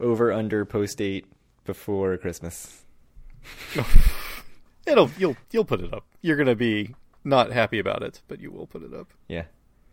[0.00, 1.26] over under post date
[1.64, 2.84] before Christmas.
[4.86, 6.04] It'll you'll you'll put it up.
[6.22, 9.12] You're gonna be not happy about it, but you will put it up.
[9.28, 9.44] Yeah.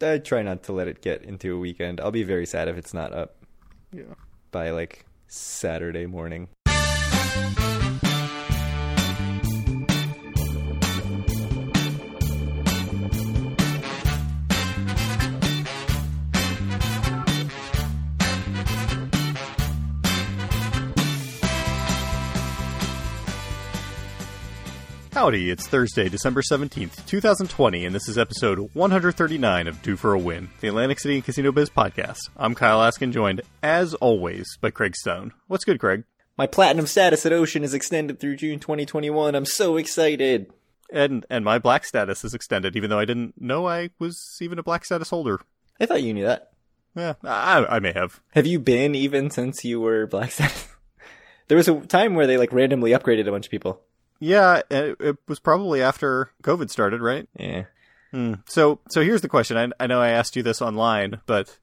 [0.01, 2.01] I try not to let it get into a weekend.
[2.01, 3.37] I'll be very sad if it's not up
[3.93, 4.15] Yeah.
[4.51, 6.49] by like Saturday morning.
[25.23, 30.19] Howdy, it's Thursday, December 17th, 2020, and this is episode 139 of Due for a
[30.19, 32.17] Win, the Atlantic City and Casino Biz podcast.
[32.35, 35.31] I'm Kyle Askin, joined, as always, by Craig Stone.
[35.47, 36.03] What's good, Craig?
[36.37, 39.33] My platinum status at Ocean is extended through June 2021.
[39.33, 40.51] I'm so excited.
[40.91, 44.59] And and my black status is extended, even though I didn't know I was even
[44.59, 45.39] a black status holder.
[45.79, 46.51] I thought you knew that.
[46.97, 48.19] Yeah, I, I may have.
[48.33, 50.67] Have you been even since you were black status?
[51.47, 53.85] there was a time where they like randomly upgraded a bunch of people.
[54.23, 57.27] Yeah, it, it was probably after COVID started, right?
[57.37, 57.65] Yeah.
[58.11, 58.35] Hmm.
[58.45, 59.57] So, so here's the question.
[59.57, 61.59] I, I know I asked you this online, but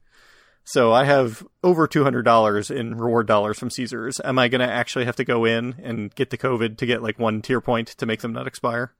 [0.63, 4.21] so I have over two hundred dollars in reward dollars from Caesars.
[4.23, 7.01] Am I going to actually have to go in and get the COVID to get
[7.01, 8.93] like one tier point to make them not expire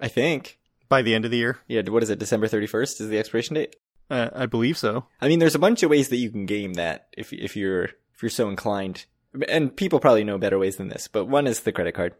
[0.00, 0.58] I think.
[0.88, 1.58] by the end of the year?
[1.68, 2.18] Yeah, what is it?
[2.18, 3.76] December 31st is the expiration date?
[4.08, 5.04] Uh, I believe so.
[5.20, 7.84] I mean, there's a bunch of ways that you can game that if if you're
[7.84, 9.04] if you're so inclined.
[9.46, 12.14] And people probably know better ways than this, but one is the credit card.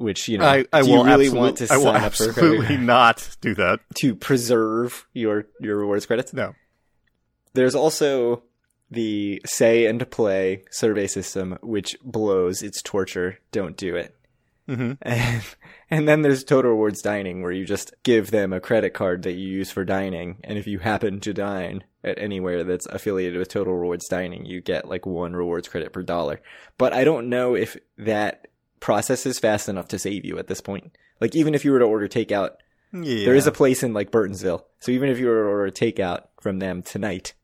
[0.00, 2.28] Which, you know, I, I will you really absolute- want to I will up for
[2.30, 3.80] absolutely not do that.
[4.00, 6.32] to preserve your your rewards credits?
[6.32, 6.54] No.
[7.52, 8.42] There's also
[8.90, 12.62] the say and play survey system, which blows.
[12.62, 13.38] It's torture.
[13.52, 14.16] Don't do it.
[14.66, 15.42] hmm And,
[15.90, 19.32] and then there's total rewards dining, where you just give them a credit card that
[19.32, 23.48] you use for dining, and if you happen to dine at anywhere that's affiliated with
[23.48, 26.40] total rewards dining, you get like one rewards credit per dollar.
[26.78, 28.46] But I don't know if that
[28.80, 30.96] process is fast enough to save you at this point.
[31.20, 32.52] Like even if you were to order takeout,
[32.92, 33.24] Yeah.
[33.24, 36.24] there is a place in like Burtonsville, so even if you were to order takeout
[36.40, 37.34] from them tonight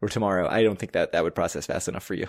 [0.00, 2.28] or tomorrow, I don't think that that would process fast enough for you.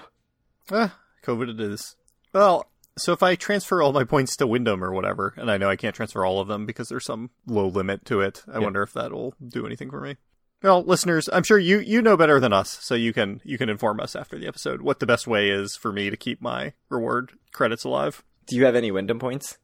[0.72, 1.96] Ah, COVID it is.
[2.34, 2.66] Well,
[2.98, 5.76] so if I transfer all my points to Wyndham or whatever, and I know I
[5.76, 8.64] can't transfer all of them because there's some low limit to it, I Yeah.
[8.66, 10.18] wonder if that'll do anything for me.
[10.64, 13.70] Well, listeners, I'm sure you you know better than us, so you can you can
[13.70, 16.74] inform us after the episode what the best way is for me to keep my
[16.90, 18.24] reward credits alive.
[18.48, 19.58] Do you have any Wyndham points?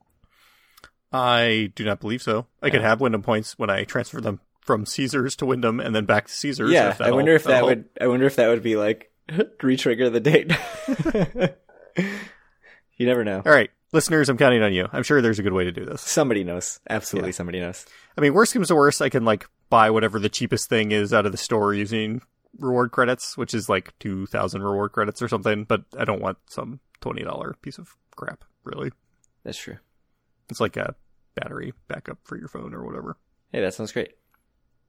[1.12, 2.48] I do not believe so.
[2.62, 6.06] I could have Wyndham points when I transfer them from Caesars to Wyndham and then
[6.06, 6.72] back to Caesars.
[6.72, 7.86] Yeah, I wonder if that would.
[8.02, 9.12] I wonder if that would be like
[9.62, 10.52] re-trigger the date.
[12.98, 13.42] you never know.
[13.46, 14.88] All right, listeners, I'm counting on you.
[14.92, 16.02] I'm sure there's a good way to do this.
[16.02, 16.80] Somebody knows.
[16.90, 17.34] Absolutely, Yeah.
[17.36, 17.86] somebody knows.
[18.18, 21.14] I mean, worst comes to worst, I can like buy whatever the cheapest thing is
[21.14, 22.22] out of the store using
[22.58, 25.64] reward credits, which is like two thousand reward credits or something.
[25.64, 28.44] But I don't want some twenty dollar piece of crap.
[28.64, 28.92] Really,
[29.44, 29.78] That's true.
[30.50, 30.96] it's like a
[31.36, 33.18] battery backup for your phone or whatever.
[33.52, 34.14] Hey, that sounds great.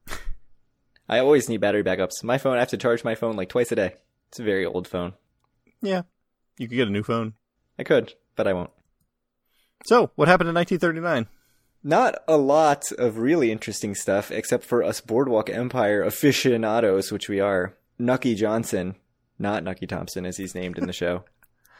[1.08, 2.22] I always need battery backups.
[2.22, 3.94] My phone, I have to charge my phone like twice a day.
[4.28, 5.14] It's a very old phone.
[5.82, 6.02] Yeah,
[6.58, 7.34] you could get a new phone.
[7.78, 8.70] I could, but I won't.
[9.86, 11.26] So, what happened in 1939?
[11.82, 17.40] Not a lot of really interesting stuff, except for us Boardwalk Empire aficionados, which we
[17.40, 17.76] are.
[17.98, 18.96] Nucky Johnson,
[19.38, 21.24] not Nucky Thompson as he's named in the show,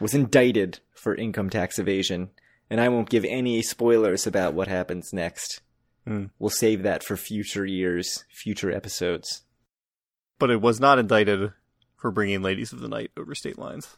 [0.00, 2.30] was indicted for income tax evasion,
[2.70, 5.60] and I won't give any spoilers about what happens next.
[6.06, 6.26] Hmm.
[6.38, 9.42] We'll save that for future years, future episodes.
[10.38, 11.52] But it was not indicted
[11.96, 13.96] for bringing ladies of the night over state lines.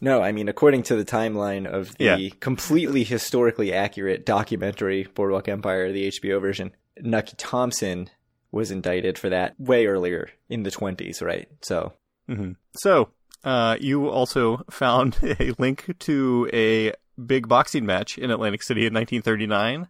[0.00, 2.28] No, I mean, according to the timeline of the Yeah.
[2.40, 8.08] completely historically accurate documentary Boardwalk Empire, the HBO version, Nucky Thompson
[8.50, 11.48] was indicted for that way earlier in the 20s, right?
[11.62, 11.92] So,
[12.28, 13.10] hmm So,
[13.44, 16.92] uh, you also found a link to a
[17.26, 19.88] big boxing match in Atlantic City in 1939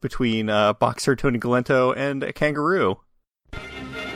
[0.00, 3.00] between uh, boxer Tony Galento and a kangaroo.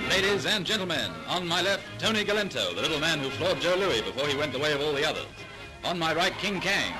[0.08, 4.02] Ladies and gentlemen, on my left, Tony Galento, the little man who floored Joe Louis
[4.02, 5.26] before he went the way of all the others.
[5.84, 6.92] On my right, King Kang,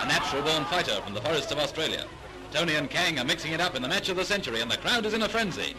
[0.00, 2.04] a natural-born fighter from the forests of Australia.
[2.50, 4.76] Tony and Kang are mixing it up in the match of the century, and the
[4.78, 5.74] crowd is in a frenzy.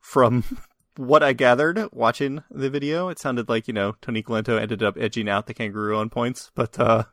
[0.00, 0.44] From
[0.96, 4.96] what I gathered watching the video, it sounded like, you know, Tony Galento ended up
[4.98, 7.04] edging out the kangaroo on points, but uh,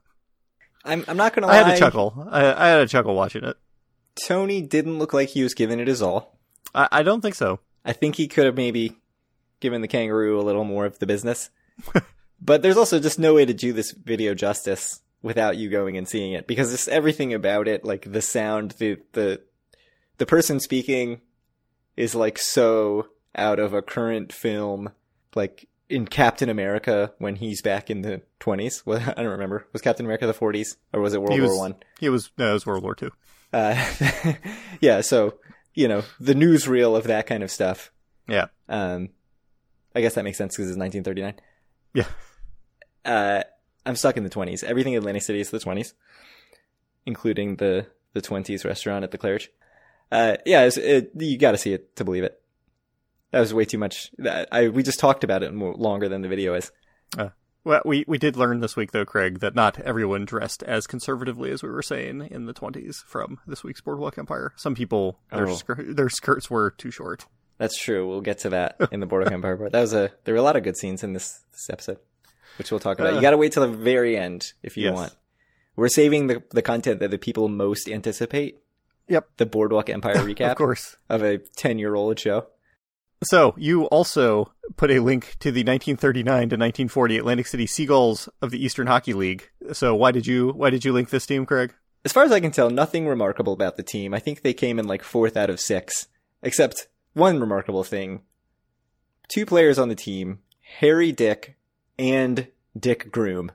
[0.83, 1.59] I'm, I'm not gonna Lie.
[1.59, 2.27] I had a chuckle.
[2.29, 3.57] I, I had a chuckle watching it.
[4.25, 6.37] Tony didn't look like he was giving it his all.
[6.73, 7.59] I, I don't think so.
[7.85, 8.97] I think he could have maybe
[9.59, 11.49] given the kangaroo a little more of the business.
[12.41, 16.07] but there's also just no way to do this video justice without you going and
[16.07, 19.41] seeing it because it's everything about it, like the sound, the the
[20.17, 21.21] the person speaking
[21.95, 23.07] is like so
[23.37, 24.91] out of a current film.
[25.35, 28.85] Like in Captain America when he's back in the 20s.
[28.85, 29.67] Well, I don't remember.
[29.73, 31.75] Was Captain America the 40s or was it World He was War One?
[31.99, 33.11] he was no, it was World War Two.
[33.53, 33.81] Uh,
[34.81, 35.01] yeah.
[35.01, 35.35] So
[35.73, 37.91] you know the newsreel of that kind of stuff.
[38.27, 38.47] Yeah.
[38.67, 39.09] Um,
[39.95, 41.35] I guess that makes sense because it's 1939.
[41.93, 42.07] Yeah.
[43.05, 43.43] Uh,
[43.85, 44.63] I'm stuck in the 20s.
[44.63, 45.93] Everything in Atlantic City is the 20s,
[47.05, 49.47] including the the 20s restaurant at the Claridge.
[50.11, 52.41] Uh, yeah, it's, it, you got to see it to believe it.
[53.31, 54.11] That was way too much.
[54.17, 56.71] That- I we just talked about it more, longer than the video is.
[57.63, 61.51] Well, we we did learn this week though, Craig, that not everyone dressed as conservatively
[61.51, 64.53] as we were saying in the twenties from this week's Boardwalk Empire.
[64.55, 65.51] Some people their Oh.
[65.53, 67.25] skir- their skirts were too short.
[67.57, 68.07] That's true.
[68.07, 69.71] We'll get to that in the Boardwalk Empire part.
[69.73, 70.11] That was a.
[70.23, 71.97] There were a lot of good scenes in this this episode,
[72.57, 73.11] which we'll talk about.
[73.13, 73.21] you Uh.
[73.21, 74.95] got to wait till the very end if you Yes.
[74.95, 75.15] want.
[75.75, 78.59] We're saving the the content that the people most anticipate.
[79.09, 79.27] Yep.
[79.37, 80.95] The Boardwalk Empire recap Of course.
[81.09, 82.47] of a ten year old show.
[83.23, 88.51] So you also put a link to the 1939 to 1940 Atlantic City Seagulls of
[88.51, 89.49] the Eastern Hockey League.
[89.73, 91.73] So why did you why did you link this team, Craig?
[92.05, 94.13] As far as I can tell, nothing remarkable about the team.
[94.13, 96.07] I think they came in like fourth out of six,
[96.43, 98.21] except one remarkable thing.
[99.27, 100.39] Two players on the team,
[100.79, 101.57] Harry Dick
[101.97, 102.47] and
[102.79, 103.51] Dick Groom,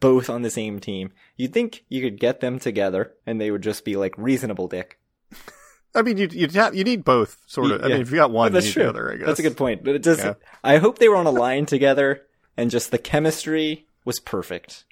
[0.00, 1.12] both on the same team.
[1.36, 5.00] You'd think you could get them together and they would just be like reasonable Dick.
[5.94, 7.84] I mean, you you have, you need both sort of.
[7.84, 9.12] I mean, if you got one, you need the other.
[9.12, 9.84] I guess That's a good point.
[9.84, 10.18] But it does.
[10.18, 10.34] Yeah.
[10.64, 12.22] I hope they were on a line together
[12.56, 14.84] and just the chemistry was perfect.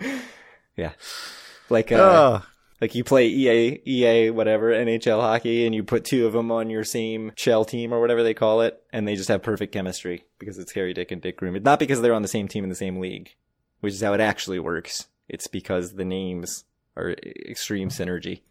[0.76, 0.92] yeah.
[1.68, 2.42] Like, uh, Ugh.
[2.80, 6.68] Like you play EA, EA, whatever, NHL hockey, and you put two of them on
[6.68, 10.24] your same shell team or whatever they call it, and they just have perfect chemistry
[10.40, 11.54] because it's Harry Dick and Dick Groom.
[11.54, 13.36] It's not because they're on the same team in the same league,
[13.78, 15.06] which is how it actually works.
[15.28, 16.64] It's because the names
[16.96, 17.10] are
[17.48, 18.42] extreme synergy.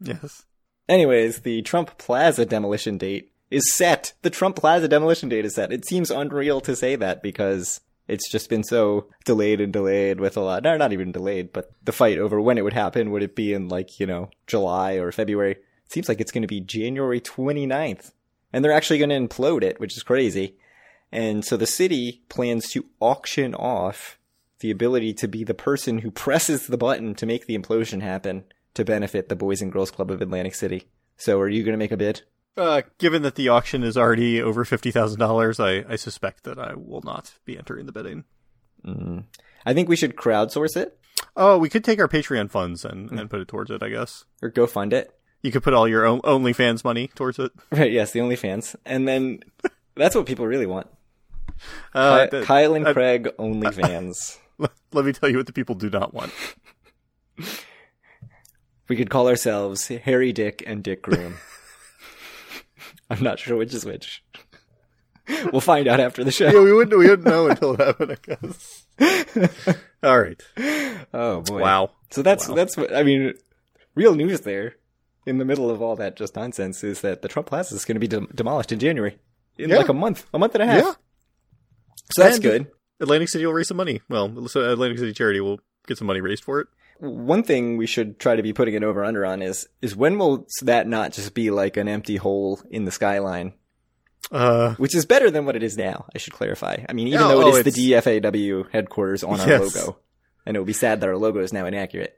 [0.00, 0.44] yes.
[0.88, 4.12] Anyways, the Trump Plaza demolition date is set.
[4.22, 5.72] The Trump Plaza demolition date is set.
[5.72, 10.36] It seems unreal to say that because it's just been so delayed and delayed with
[10.36, 10.64] a lot.
[10.64, 13.10] No, not even delayed, but the fight over when it would happen.
[13.12, 15.52] Would it be in like, you know, July or February?
[15.52, 18.10] It seems like it's going to be January 29th.
[18.52, 20.56] And they're actually going to implode it, which is crazy.
[21.12, 24.18] And so the city plans to auction off
[24.60, 28.44] the ability to be the person who presses the button to make the implosion happen
[28.74, 30.84] to benefit the Boys and Girls Club of Atlantic City.
[31.16, 32.22] So are you going to make a bid?
[32.56, 36.58] Uh, given that the auction is already over fifty thousand dollars, I I suspect that
[36.58, 38.24] I will not be entering the bidding.
[38.86, 39.24] Mm.
[39.66, 40.98] I think we should crowdsource it
[41.36, 43.82] Oh, we could take our Patreon funds and, and put it towards it.
[43.82, 45.12] I guess or go fund it.
[45.42, 47.52] you could put all your own OnlyFans money towards it.
[47.70, 48.74] Right, yes, the OnlyFans.
[48.84, 49.40] And then
[49.94, 50.88] that's what people really want.
[51.94, 54.38] Uh, Ky- th- Kyle and uh, Craig OnlyFans.
[54.92, 56.32] let me tell you what the people do not want.
[58.88, 61.36] we could call ourselves Harry Dick and Dick Groom.
[63.10, 64.22] I'm not sure which is which.
[65.52, 66.46] we'll find out after the show.
[66.50, 68.12] yeah, we wouldn't we wouldn't know until it happened.
[68.12, 68.86] I guess.
[70.02, 70.42] all right.
[71.14, 71.60] Oh boy.
[71.60, 71.90] Wow.
[72.10, 72.54] So that's Wow.
[72.54, 73.34] that's what I mean.
[73.96, 74.76] Real news there,
[75.26, 77.96] in the middle of all that just nonsense, is that the Trump Plaza is going
[77.96, 79.18] to be dem- demolished in January,
[79.58, 79.76] in Yeah.
[79.78, 80.84] like a month, a month and a half.
[80.84, 80.92] Yeah.
[82.12, 82.66] So that's And- good.
[83.00, 84.00] Atlantic City will raise some money.
[84.08, 86.68] Well, so Atlantic City Charity will get some money raised for it.
[86.98, 90.18] One thing we should try to be putting an over under on is is when
[90.18, 93.54] will that not just be like an empty hole in the skyline,
[94.30, 96.04] Uh, which is better than what it is now.
[96.14, 96.76] I should clarify.
[96.88, 99.74] I mean, even Oh, though oh, it is the DFAW headquarters on our Yes.
[99.74, 99.98] logo,
[100.44, 102.16] and it would be sad that our logo is now inaccurate.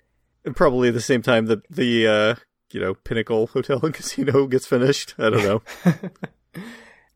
[0.56, 2.34] probably at the same time that the uh,
[2.72, 5.14] you know Pinnacle Hotel and Casino gets finished.
[5.16, 5.62] I don't know.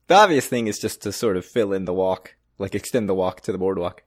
[0.09, 3.15] The obvious thing is just to sort of fill in the walk, like extend the
[3.15, 4.03] walk to the boardwalk,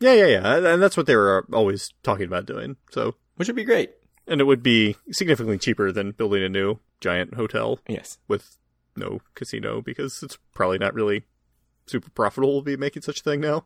[0.00, 2.76] yeah, yeah, yeah, and- that's what they were always talking about doing.
[2.90, 3.90] So, which would be great.
[4.26, 8.18] and it would be significantly cheaper than building a new giant hotel Yes.
[8.28, 8.56] with
[8.96, 11.24] no casino because it's probably not really
[11.86, 13.64] super profitable to be making such a thing now.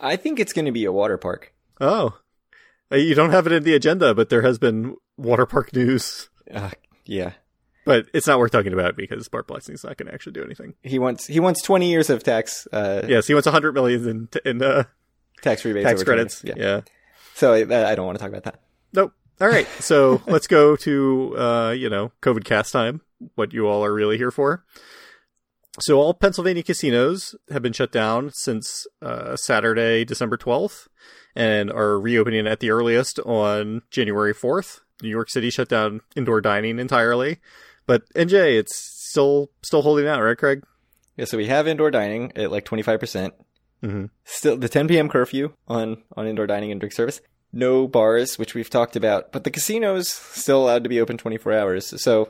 [0.00, 1.52] I think it's going to be a water park.
[1.80, 2.18] Oh,
[2.90, 6.30] Uh, you don't have it in the agenda, but there has been water park news.
[6.50, 6.70] Uh,
[7.04, 7.32] yeah.
[7.86, 10.74] But it's not worth talking about because Bart Blatstein's not going to actually do anything.
[10.82, 14.28] He wants he wants 20 years of tax uh Yes, he wants 100 million in,
[14.44, 14.84] in uh,
[15.40, 16.44] tax rebates tax credits.
[16.44, 16.58] years.
[16.58, 16.80] yeah.
[17.34, 18.60] So I, I don't want to talk about that.
[18.92, 19.12] Nope.
[19.40, 19.68] All right.
[19.78, 23.02] So let's go to, uh, you know, COVID cast time,
[23.34, 24.64] what you all are really here for.
[25.78, 30.88] So all Pennsylvania casinos have been shut down since uh, Saturday, December 12th,
[31.34, 34.80] and are reopening at the earliest on January 4th.
[35.02, 37.40] New York City shut down indoor dining entirely,
[37.86, 40.64] but NJ, it's still still holding out, right, Craig?
[41.16, 43.30] Yeah, so we have indoor dining at like 25%.
[43.82, 44.04] Mm-hmm.
[44.24, 45.08] Still the 10 p.m.
[45.08, 47.20] curfew on on indoor dining and drink service.
[47.52, 51.52] No bars, which we've talked about, but the casinos still allowed to be open 24
[51.52, 52.02] hours.
[52.02, 52.28] So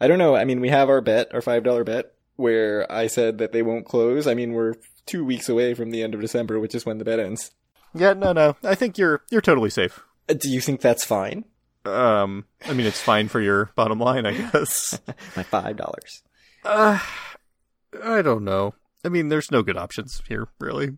[0.00, 0.34] I don't know.
[0.34, 2.12] I mean, we have our bet, our $5 bet.
[2.36, 4.26] where I said that they won't close.
[4.26, 4.74] I mean, we're
[5.06, 7.52] two weeks away from the end of December, which is when the bet ends.
[7.94, 8.56] Yeah, no, no.
[8.64, 10.00] I think you're you're totally safe.
[10.28, 11.44] Uh, Do you think that's fine?
[11.86, 14.98] Um, I mean, it's fine for your bottom line, I guess.
[15.36, 16.22] My five dollars.
[16.64, 16.98] uh,
[18.02, 18.74] I don't know.
[19.04, 20.90] I mean, there's no good options here, really.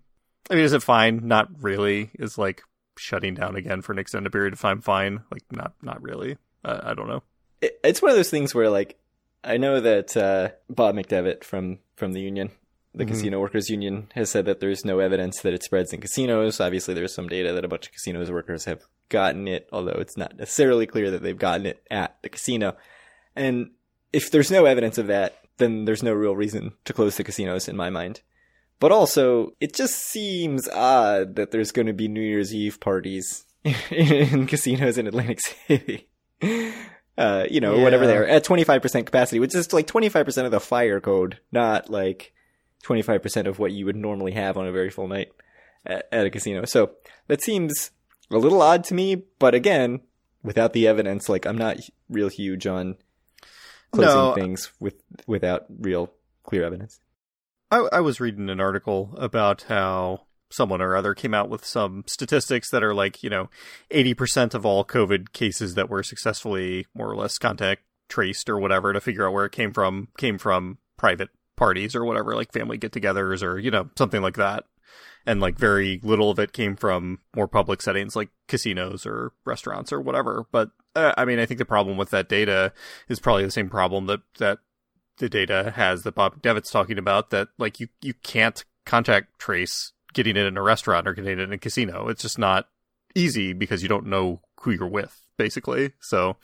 [0.51, 1.27] I mean, is it fine?
[1.29, 2.11] Not really.
[2.19, 2.63] Is like
[2.97, 5.23] shutting down again for an extended period of time fine?
[5.31, 6.39] Like, not not really.
[6.65, 7.23] Uh, I don't know.
[7.61, 8.99] It, it's one of those things where, like,
[9.45, 12.51] I know that uh, Bob McDevitt from from the union,
[12.99, 13.09] the Mhm.
[13.09, 16.61] Casino Workers Union, has said that there's no evidence that it spreads in casinos.
[16.61, 20.17] Obviously, there's some data that a bunch of casinos workers have gotten it, although it's
[20.17, 22.77] not necessarily clear that they've gotten it at the casino.
[23.35, 23.71] And
[24.13, 27.69] if there's no evidence of that, then there's no real reason to close the casinos
[27.69, 28.21] in my mind.
[28.81, 33.45] But also, it just seems odd that there's going to be New Year's Eve parties
[33.91, 36.09] in casinos in Atlantic City.
[37.19, 40.61] Uh, you know, whatever they are at 25% capacity, which is like 25% of the
[40.61, 42.33] fire code, not like
[42.85, 45.29] 25% of what you would normally have on a very full night
[45.85, 46.65] at, at a casino.
[46.65, 46.93] So
[47.27, 47.91] that seems
[48.31, 50.01] a little odd to me, but again,
[50.43, 52.97] without the evidence, like I'm not real huge on
[53.91, 54.35] closing No.
[54.35, 54.95] things with
[55.27, 57.01] without real clear evidence.
[57.71, 62.05] I, I was reading an article about how someone or other came out with some
[62.07, 63.51] statistics that are like, you know,
[63.91, 68.95] 80% of all COVID cases that were successfully more or less contact traced or whatever
[68.95, 71.29] to figure out where it came from came from private
[71.59, 74.65] parties or whatever, like family get togethers or, you know, something like that.
[75.27, 79.93] And like very little of it came from more public settings like casinos or restaurants
[79.93, 80.47] or whatever.
[80.51, 82.73] But uh, I mean, I think the problem with that data
[83.09, 84.61] is probably the same problem that, that
[85.19, 89.93] the data has that Bob Devitt's talking about that like you you can't contact trace
[90.15, 92.09] getting it in a restaurant or getting it in a casino.
[92.09, 92.69] It's just not
[93.15, 95.93] easy because you don't know who you're with, basically.
[96.01, 96.37] So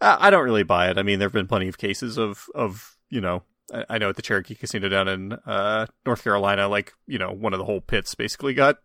[0.00, 0.98] I I don't really buy it.
[0.98, 3.42] I mean, there have been plenty of cases of of you know.
[3.88, 7.52] I know at the Cherokee Casino down in uh, North Carolina, like you know, one
[7.52, 8.78] of the whole pits basically got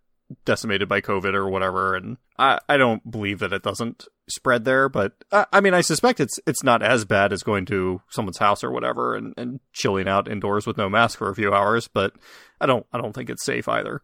[0.46, 4.90] decimated by COVID or whatever, and I, I don't believe that it doesn't spread there.
[4.90, 8.38] But I, I mean, I suspect it's it's not as bad as going to someone's
[8.38, 11.88] house or whatever and, and chilling out indoors with no mask for a few hours.
[11.88, 12.14] But
[12.60, 14.02] I don't I don't think it's safe either.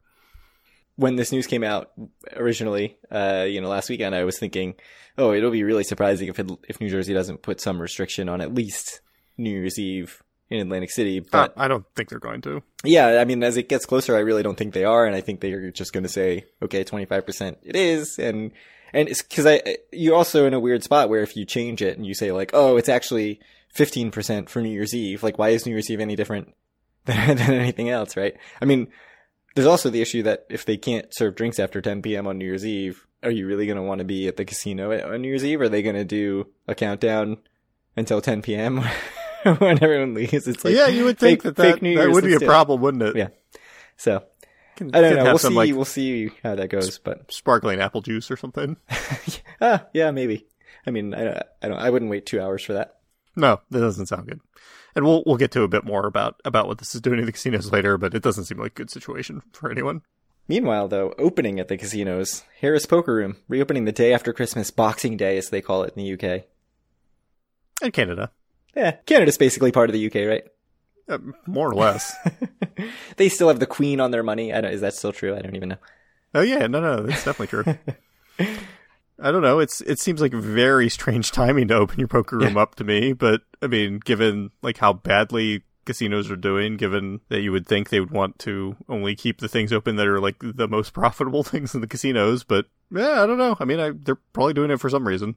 [0.98, 1.92] when this news came out
[2.36, 4.76] originally, uh, you know, last weekend, I was thinking,
[5.18, 8.42] oh, it'll be really surprising if it, if New Jersey doesn't put some restriction on
[8.42, 9.02] at least
[9.38, 11.20] New Year's Eve in Atlantic City.
[11.20, 12.64] Uh, but I, I don't think they're going to.
[12.84, 15.22] yeah, I mean, as it gets closer, I really don't think they are, and I
[15.22, 18.52] think they're just going to say, okay, twenty five percent, it is, and
[18.94, 19.62] and it's because I
[19.92, 22.52] you're also in a weird spot where if you change it and you say like,
[22.54, 23.40] oh, it's actually
[23.74, 26.54] fifteen percent for New Year's Eve, like why is New Year's Eve any different
[27.06, 28.36] than, than anything else, right?
[28.62, 28.88] I mean,
[29.56, 32.28] there's also the issue that if they can't serve drinks after 10 p.m.
[32.28, 34.92] on New Year's Eve, are you really going to want to be at the casino
[35.12, 35.62] on New Year's Eve?
[35.62, 37.38] Are they going to do a countdown
[37.96, 38.84] until 10 p.m.
[39.60, 40.48] when everyone leaves?
[40.48, 42.46] It's like yeah, you would think fake- that that, that would be a let's do
[42.46, 42.48] it.
[42.48, 43.16] problem, wouldn't it?
[43.16, 43.30] Yeah.
[43.96, 44.24] So
[44.76, 45.24] Can- I don't know.
[45.24, 45.58] We'll some, see.
[45.58, 47.00] like we'll see how that goes.
[47.00, 48.78] But sparkling apple juice or something.
[49.62, 50.48] ah, yeah, maybe.
[50.86, 51.78] I mean, I, I don't.
[51.78, 53.00] I wouldn't wait two hours for that.
[53.36, 54.42] No, that doesn't sound good.
[54.96, 57.26] And we'll we'll get to a bit more about about what this is doing to
[57.26, 60.02] the casinos later, but it doesn't seem like a good situation for anyone.
[60.48, 65.18] Meanwhile, though, opening at the casinos, Harrah's Poker Room reopening the day after Christmas, Boxing
[65.18, 66.46] Day, as they call it in the UK.
[67.82, 68.32] And Canada,
[68.78, 70.44] Yeah, Canada's basically part of the UK, right?
[71.10, 72.16] uh, more or less.
[73.18, 74.54] they still have the Queen on their money.
[74.54, 75.36] I don't, is that still true?
[75.36, 75.78] I don't even know.
[76.36, 77.78] oh yeah, no, no, that's definitely true.
[79.20, 79.60] I don't know.
[79.60, 83.14] It's it seems like very strange timing to open your poker room up to me,
[83.14, 87.90] but I mean, given like how badly casinos are doing, given that you would think
[87.90, 91.44] they would want to only keep the things open that are like the most profitable
[91.44, 93.58] things in the casinos, but yeah, I don't know.
[93.60, 95.36] I mean, I, they're probably doing it for some reason.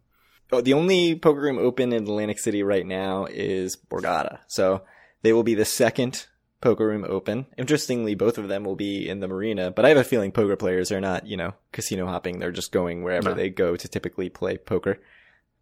[0.53, 4.39] Oh, the only poker room open in Atlantic City right now is Borgata.
[4.49, 4.83] So
[5.23, 6.27] they will be the second
[6.61, 7.47] poker room open.
[7.57, 10.57] Interestingly, both of them will be in the marina, but I have a feeling poker
[10.57, 12.39] players are not, you know, casino hopping.
[12.39, 13.35] They're just going wherever No.
[13.35, 14.99] they go to typically play poker.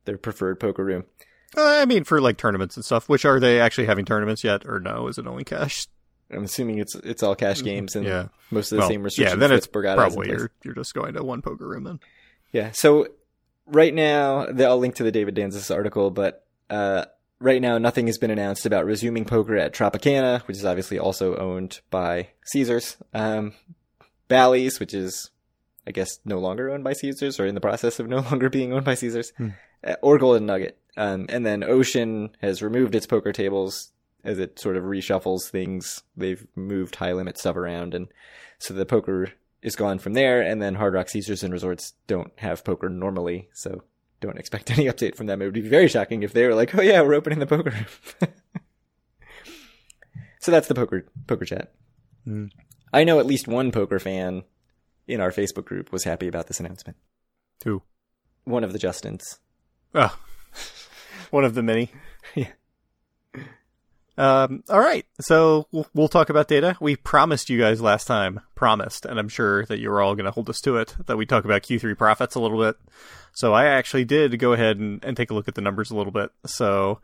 [0.06, 1.04] Their preferred poker room.
[1.56, 3.08] Uh, I mean, for like tournaments and stuff.
[3.08, 5.06] Which are they actually having tournaments yet, or no?
[5.08, 5.86] Is it only cash?
[6.30, 8.28] I'm assuming it's it's all cash games and Yeah.
[8.50, 9.34] most of the Well, same restrictions.
[9.34, 12.00] yeah, then it's Borgata probably you're you're just going to one poker room then.
[12.52, 12.72] Yeah.
[12.72, 13.08] So
[13.68, 17.04] right now, I'll link to the David Danzis article, but uh,
[17.38, 21.36] right now, nothing has been announced about resuming poker at Tropicana, which is obviously also
[21.36, 22.96] owned by Caesars.
[23.14, 23.54] Um,
[24.28, 25.30] Bally's, which is,
[25.86, 28.72] I guess, no longer owned by Caesars or in the process of no longer being
[28.72, 29.48] owned by Caesars, Hmm.
[29.84, 30.78] uh, or Golden Nugget.
[30.96, 33.92] Um, and then Ocean has removed its poker tables
[34.24, 36.02] as it sort of reshuffles things.
[36.16, 38.08] They've moved high limit stuff around, and
[38.58, 39.28] so the poker
[39.62, 40.40] is gone from there.
[40.40, 43.82] And then Hard Rock Caesars and Resorts don't have poker normally, so
[44.20, 45.42] don't expect any update from them.
[45.42, 47.70] It would be very shocking if they were like, "Oh yeah, we're opening the poker
[47.70, 48.30] room."
[50.40, 51.72] So that's the poker poker chat.
[52.26, 52.50] Mm.
[52.92, 54.44] I know at least one poker fan
[55.06, 56.96] in our Facebook group was happy about this announcement.
[57.64, 57.82] Who?
[58.44, 59.38] One of the Justins.
[59.94, 60.16] Oh,
[61.30, 61.90] one of the many.
[62.34, 62.52] Yeah.
[64.16, 66.76] Um, all right, so we'll, talk about data.
[66.80, 70.30] We promised you guys last time, promised, and I'm sure that you're all going to
[70.30, 72.76] hold us to it, that we talk about Q3 profits a little bit.
[73.32, 75.96] So I actually did go ahead and, and take a look at the numbers a
[75.96, 76.30] little bit.
[76.46, 77.00] So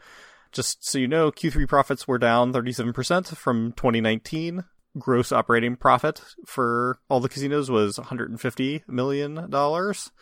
[0.53, 4.65] just so you know, Q3 profits were down 37% from 2019.
[4.97, 10.13] Gross operating profit for all the casinos was 150 million dollars,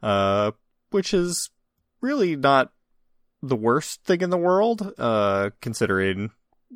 [0.00, 0.52] uh,
[0.90, 1.50] which is
[2.00, 2.70] really not
[3.42, 6.30] the worst thing in the world, uh, considering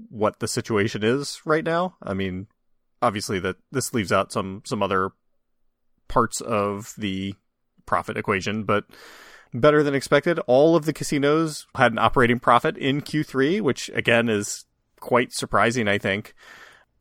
[0.08, 1.96] what the situation is right now.
[2.02, 2.46] I mean,
[3.02, 5.10] obviously that this leaves out some some other
[6.08, 7.34] parts of the
[7.86, 8.84] profit equation, but
[9.52, 10.38] better than expected.
[10.40, 14.64] All of the casinos had an operating profit in Q3, which again is
[15.00, 16.34] quite surprising, I think.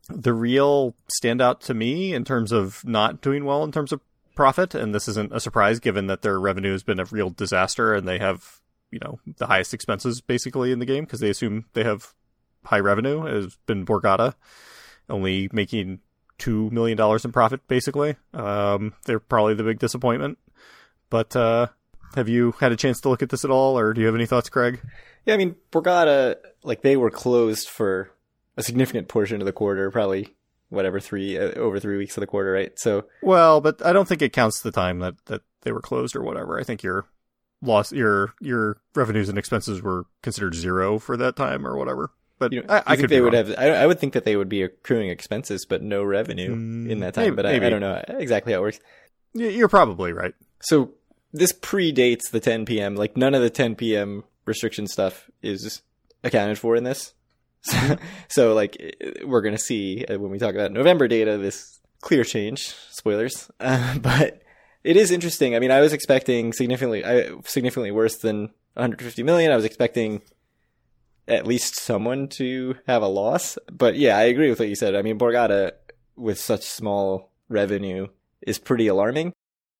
[0.08, 4.00] The real standout to me in terms of not doing well in terms of
[4.36, 7.94] profit, and this isn't a surprise given that their revenue has been a real disaster
[7.94, 8.60] and they have
[8.92, 12.14] you know the highest expenses basically in the game because they assume they have
[12.66, 14.34] high revenue has been Borgata,
[15.08, 16.00] only making
[16.38, 18.16] two million dollars in profit basically.
[18.34, 20.38] Um, they're probably the big disappointment.
[21.08, 21.68] But uh,
[22.14, 24.16] have you had a chance to look at this at all, or do you have
[24.16, 24.80] any thoughts, Craig?
[25.24, 28.10] Yeah, I mean, Borgata, like they were closed for
[28.56, 30.34] a significant portion of the quarter, probably
[30.68, 32.72] whatever three uh, over three weeks of the quarter, right?
[32.78, 36.16] So Well, but I don't think it counts the time that, that they were closed
[36.16, 36.58] or whatever.
[36.58, 37.06] I think your
[37.62, 42.10] loss, your your revenues and expenses were considered zero for that time or whatever.
[42.38, 43.46] But you know, I, I think they would wrong.
[43.46, 43.58] have.
[43.58, 47.00] I, I would think that they would be accruing expenses, but no revenue Mm, in
[47.00, 47.24] that time.
[47.24, 47.54] maybe- but I.
[47.66, 48.80] I don't know exactly how it works.
[49.32, 50.34] You're probably right.
[50.60, 50.92] So
[51.32, 52.94] this predates the 10 p.m.
[52.96, 54.24] Like none of the 10 p.m.
[54.44, 55.82] restriction stuff is
[56.24, 57.12] accounted for in this.
[58.28, 58.76] so like
[59.24, 62.74] we're gonna see uh, when we talk about November data this clear change.
[62.90, 64.42] Spoilers, uh, but
[64.84, 65.56] it is interesting.
[65.56, 69.50] I mean, I was expecting significantly, I, significantly worse than 150 million.
[69.50, 70.22] I was expecting
[71.28, 73.58] at least someone to have a loss.
[73.70, 74.94] But yeah, I agree with what you said.
[74.94, 75.72] I mean, Borgata
[76.16, 78.08] with such small revenue
[78.42, 79.32] is pretty alarming.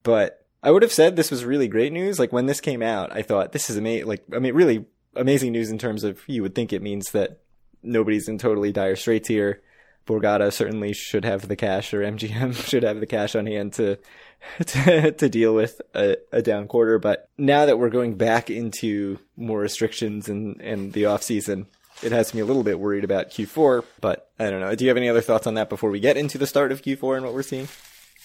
[0.02, 2.18] But I would have said this was really great news.
[2.18, 4.06] Like when this came out, I thought this is amazing.
[4.06, 7.40] Like I mean, really amazing news in terms of you would think it means that
[7.82, 9.62] nobody's in totally dire straits here.
[10.06, 13.98] Borgata certainly should have the cash, or MGM should have the cash on hand to
[14.66, 16.98] to, to deal with a, a down quarter.
[16.98, 21.66] But now that we're going back into more restrictions and and the off season,
[22.02, 23.84] it has me a little bit worried about Q4.
[24.00, 24.74] But I don't know.
[24.74, 26.82] Do you have any other thoughts on that before we get into the start of
[26.82, 27.68] Q4 and what we're seeing?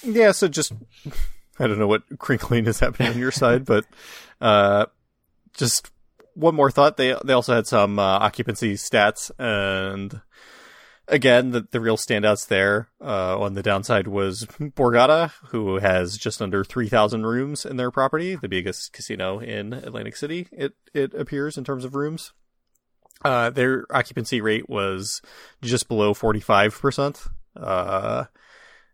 [0.03, 0.73] Yeah, so just
[1.59, 3.85] I don't know what crinkling is happening on your side, but
[4.39, 4.87] uh,
[5.53, 5.91] just
[6.33, 6.97] one more thought.
[6.97, 10.21] They they also had some uh, occupancy stats, and
[11.11, 16.41] again, the the real standouts there uh, on the downside was Borgata, who has just
[16.41, 20.47] under three thousand rooms in their property, the biggest casino in Atlantic City.
[20.51, 22.33] It it appears in terms of rooms.
[23.23, 25.21] Uh, their occupancy rate was
[25.61, 27.23] just below forty five percent.
[27.55, 28.25] Uh,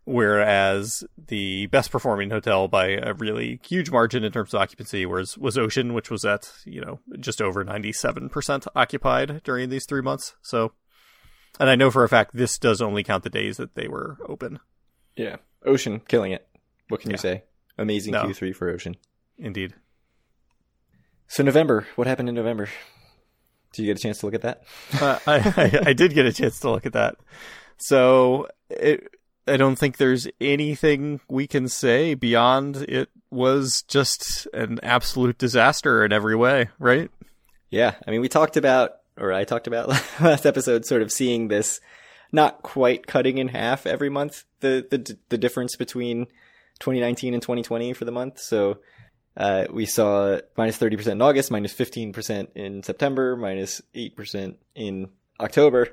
[0.04, 5.38] whereas the best performing hotel by a really huge margin in terms of occupancy was
[5.38, 9.86] was Ocean, which was at you know just over ninety seven percent occupied during these
[9.86, 10.34] three months.
[10.42, 10.72] So,
[11.60, 14.16] and I know for a fact this does only count the days that they were
[14.28, 14.60] open.
[15.16, 16.46] Yeah, Ocean killing it.
[16.88, 17.44] What can you say?
[17.76, 18.24] Amazing No.
[18.24, 18.96] Q3 for Ocean.
[19.38, 19.74] Indeed.
[21.28, 22.68] So November, what happened in November?
[23.72, 24.62] Did you get a chance to look at that?
[25.00, 27.16] uh, I, I I did get a chance to look at that.
[27.76, 29.08] So it,
[29.46, 36.04] I don't think there's anything we can say beyond it was just an absolute disaster
[36.04, 37.10] in every way, right?
[37.70, 39.88] Yeah, I mean, we talked about, or I talked about
[40.20, 41.80] last episode, sort of seeing this
[42.30, 46.26] not quite cutting in half every month the the the difference between
[46.80, 48.38] 2019 and 2020 for the month.
[48.38, 48.78] So
[49.36, 55.08] uh, we saw minus 30% in August, minus 15% in September, minus 8% in
[55.40, 55.88] October.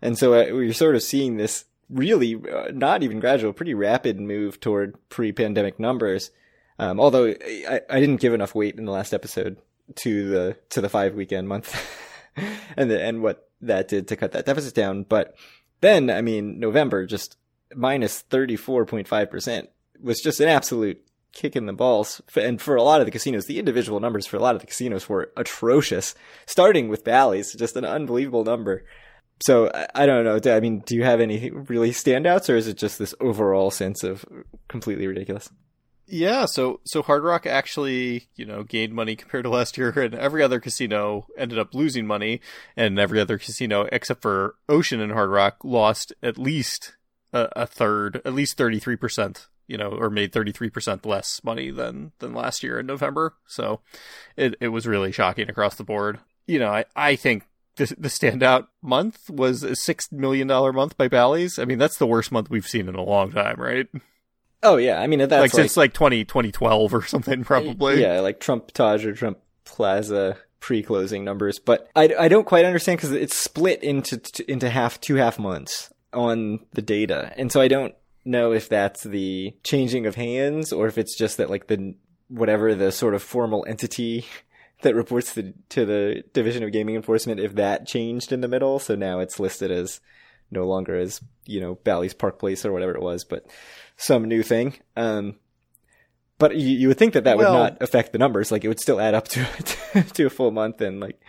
[0.00, 3.74] And so uh, we are sort of seeing this really uh, not even gradual, pretty
[3.74, 6.30] rapid move toward pre-pandemic numbers.
[6.78, 9.58] Um, although I, I didn't give enough weight in the last episode
[9.96, 11.74] to the to the five weekend month
[12.76, 15.04] and the, and what that did to cut that deficit down.
[15.04, 15.36] But
[15.80, 17.36] then, I mean, November just
[17.74, 19.68] minus 34.5%
[20.02, 22.22] was just an absolute kick in the balls.
[22.36, 24.66] And for a lot of the casinos, the individual numbers for a lot of the
[24.66, 26.14] casinos were atrocious,
[26.46, 28.84] starting with Bally's, just an unbelievable number.
[29.44, 30.54] So I, don't know.
[30.54, 34.04] I mean, do you have any really standouts or is it just this overall sense
[34.04, 34.24] of
[34.68, 35.50] completely ridiculous?
[36.06, 40.14] Yeah, so so Hard Rock actually, you know, gained money compared to last year, and
[40.14, 42.40] every other casino ended up losing money,
[42.76, 46.96] and every other casino except for Ocean and Hard Rock lost at least
[47.32, 51.06] a, a third, at least thirty three percent, you know, or made thirty three percent
[51.06, 53.34] less money than than last year in November.
[53.46, 53.80] So
[54.36, 56.18] it it was really shocking across the board.
[56.46, 57.44] You know, I I think
[57.76, 61.58] the, the standout month was a six million dollar month by Bally's.
[61.58, 63.86] I mean, that's the worst month we've seen in a long time, right?
[64.62, 68.00] Oh yeah, I mean that's like, like, since like 20, 2012 or something, uh, probably.
[68.00, 71.58] yeah, like Trump Taj or Trump Plaza pre-closing numbers.
[71.58, 75.92] But I, I don't quite understand because it's split into into half two half months
[76.12, 80.86] on the data, and so I don't know if that's the changing of hands or
[80.86, 81.94] if it's just that like the
[82.28, 84.24] whatever the sort of formal entity
[84.82, 88.78] that reports to, to the Division of Gaming Enforcement if that changed in the middle.
[88.78, 90.00] So now it's listed as
[90.50, 93.46] no longer as you know Bally's Park Place or whatever it was, but
[93.96, 94.74] some new thing.
[94.96, 95.36] Um,
[96.38, 98.50] but you, you would think that that Well- would not affect the numbers.
[98.52, 99.44] Like it would still add up to
[100.14, 101.20] to a full month and like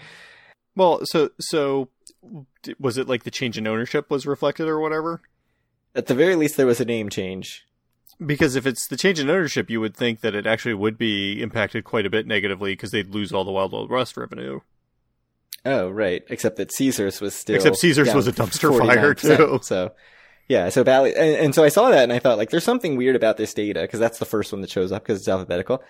[0.75, 1.89] Well, so so
[2.79, 5.21] was it like the change in ownership was reflected or whatever?
[5.97, 7.65] at the very least there was a name change.
[8.25, 11.41] Because if it's the change in ownership, you would think that it actually would be
[11.41, 14.59] impacted quite a bit negatively because they'd lose all the Wild Wild West revenue.
[15.65, 19.59] Oh right, except that Caesars was still Except Caesars was a dumpster fire, too.
[19.63, 19.93] So
[20.47, 22.95] yeah, so Bally and, and so I saw that and I thought like there's something
[22.97, 25.83] weird about this data because that's the first one that shows up because it's alphabetical.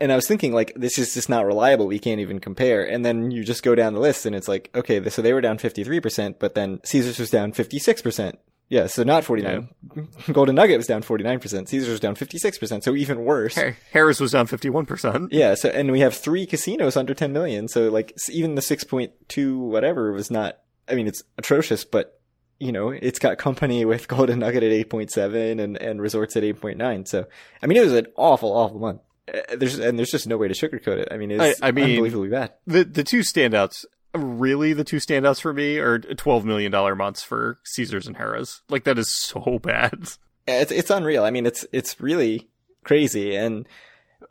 [0.00, 1.86] And I was thinking like this is just not reliable.
[1.86, 2.82] We can't even compare.
[2.82, 5.42] And then you just go down the list and it's like okay, so they were
[5.42, 8.36] down 53%, but then Caesars was down 56%.
[8.68, 9.68] Yeah, so not 49.
[10.32, 11.68] Golden Nugget was down 49%.
[11.68, 13.54] Caesars was down 56%, so even worse.
[13.54, 15.32] Har- Harrah's was down fifty one percent.
[15.32, 17.68] Yeah, so and we have three casinos under 10 million.
[17.68, 22.20] So like even the 6.2 whatever was not I mean it's atrocious, but
[22.58, 27.06] you know, it's got company with Golden Nugget at 8.7 and and Resorts at 8.9.
[27.06, 27.26] So
[27.62, 29.00] I mean it was an awful awful month.
[29.32, 31.08] Uh, There's and there's just no way to sugarcoat it.
[31.10, 32.52] I mean it's I- I mean- unbelievably bad.
[32.66, 33.84] The the two standouts,
[34.16, 38.62] really, the two standouts for me are twelve million dollar months for Caesars and Harrah's.
[38.68, 40.08] Like that is so bad.
[40.46, 41.24] It's it's unreal.
[41.24, 42.48] I mean, it's it's really
[42.84, 43.34] crazy.
[43.34, 43.66] And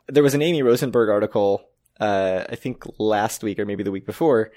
[0.08, 1.68] there was an Amy Rosenberg article,
[2.00, 4.50] uh, I think last week or maybe the week before,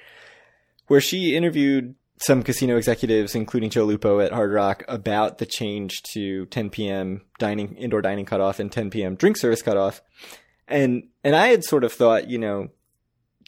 [0.88, 6.02] where she interviewed some casino executives, including Joe Lupo at Hard Rock, about the change
[6.14, 7.22] to 10 p.m.
[7.38, 9.16] dining indoor dining cutoff and 10 p.m.
[9.16, 10.02] drink service cutoff.
[10.68, 12.70] And and I had sort of thought, you know,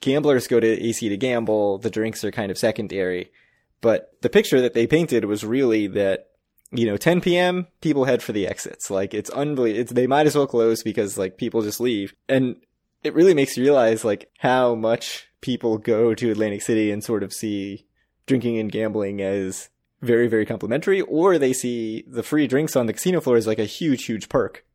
[0.01, 3.31] gamblers go to AC to gamble, the drinks are kind of secondary.
[3.79, 6.27] But the picture that they painted was really that
[6.73, 7.67] you know, 10 p.m.
[7.81, 8.89] people head for the exits.
[8.89, 9.81] Like it's unbelievable.
[9.81, 12.15] It's, they might as well close because like people just leave.
[12.29, 12.55] And
[13.03, 17.23] it really makes you realize like how much people go to Atlantic City and sort
[17.23, 17.85] of see
[18.25, 19.69] drinking and gambling as
[20.01, 23.59] very, very complimentary, or they see the free drinks on the casino floor as like
[23.59, 24.65] a huge, huge perk,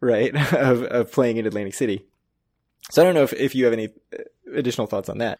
[0.00, 0.34] right?
[0.52, 2.04] of, of playing in Atlantic City.
[2.90, 4.22] So I don't know if, if you have any uh,
[4.54, 5.38] additional thoughts on that.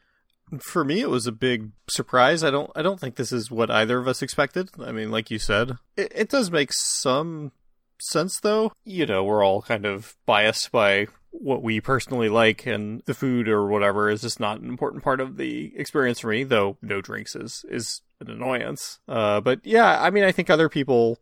[0.61, 2.45] For me, it was a big surprise.
[2.45, 2.71] I don't.
[2.77, 4.69] I don't think this is what either of us expected.
[4.79, 7.53] I mean, like you said, it, it does make some
[8.01, 8.73] sense, though.
[8.85, 13.49] You know, we're all kind of biased by what we personally like, and the food
[13.49, 16.45] or whatever is just not an important part of the experience for me.
[16.45, 19.01] Though no drinks is is an annoyance.
[19.09, 21.19] Uh, but yeah, I mean, I think other people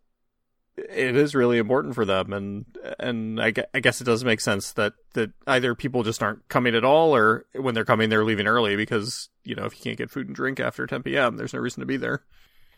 [0.90, 2.64] it is really important for them and
[2.98, 6.74] and I, I guess it does make sense that that either people just aren't coming
[6.74, 9.98] at all or when they're coming they're leaving early because you know if you can't
[9.98, 11.36] get food and drink after 10 p.m.
[11.36, 12.24] there's no reason to be there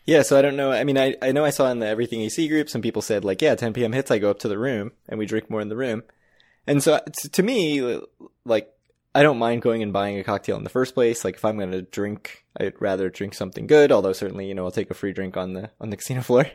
[0.05, 0.71] Yeah, so I don't know.
[0.71, 3.25] I mean, I, I know I saw in the Everything AC group, some people said,
[3.25, 3.91] like, yeah, 10 p.m.
[3.91, 6.03] hits, I go up to the room and we drink more in the room.
[6.67, 6.99] And so
[7.31, 7.99] to me,
[8.45, 8.71] like,
[9.15, 11.25] I don't mind going and buying a cocktail in the first place.
[11.25, 14.65] Like, if I'm going to drink, I'd rather drink something good, although certainly, you know,
[14.65, 16.45] I'll take a free drink on the, on the casino floor.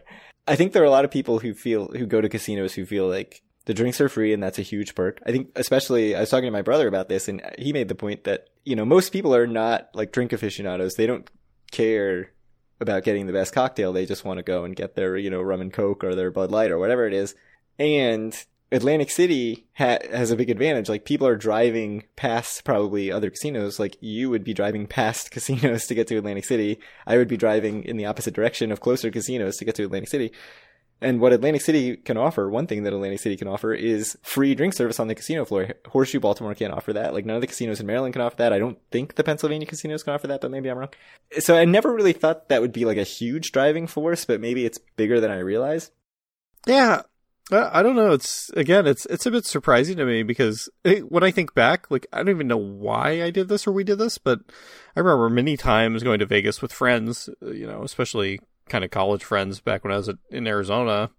[0.47, 2.87] I think there are a lot of people who feel, who go to casinos who
[2.87, 5.21] feel like the drinks are free and that's a huge perk.
[5.27, 7.95] I think especially, I was talking to my brother about this and he made the
[7.95, 10.95] point that, you know, most people are not like drink aficionados.
[10.95, 11.31] They don't
[11.71, 12.33] care
[12.81, 13.93] about getting the best cocktail.
[13.93, 16.31] They just want to go and get their, you know, rum and coke or their
[16.31, 17.35] Bud Light or whatever it is.
[17.79, 18.35] And
[18.73, 20.89] Atlantic City ha- has a big advantage.
[20.89, 23.81] Like people are driving past probably other casinos.
[23.81, 26.79] Like you would be driving past casinos to get to Atlantic City.
[27.07, 30.09] I would be driving in the opposite direction of closer casinos to get to Atlantic
[30.09, 30.33] City.
[31.03, 34.55] And what Atlantic City can offer, one thing that Atlantic City can offer is free
[34.55, 35.71] drink service on the casino floor.
[35.89, 37.15] Horseshoe Baltimore can't offer that.
[37.15, 38.53] Like none of the casinos in Maryland can offer that.
[38.53, 40.91] I don't think the Pennsylvania casinos can offer that, but maybe I'm wrong.
[41.39, 44.67] So I never really thought that would be like a huge driving force, but maybe
[44.67, 45.91] it's bigger than I realized.
[46.67, 47.03] yeah
[47.53, 48.13] I I don't know.
[48.13, 51.91] It's again, it's it's a bit surprising to me because it, when I think back,
[51.91, 54.41] like I don't even know why I did this or we did this, but
[54.97, 58.91] I remember many times going to Vegas with friends, uh, you know, especially kind of
[58.91, 61.11] college friends back when I was in Arizona.